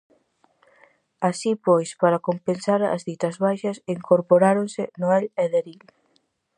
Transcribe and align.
Así 1.29 1.51
pois 1.65 1.89
para 2.01 2.23
compensar 2.27 2.81
as 2.95 3.01
ditas 3.09 3.35
baixas 3.45 3.77
incorporáronse 3.95 4.83
Noel 5.01 5.25
e 5.43 5.45
Deril. 5.53 5.83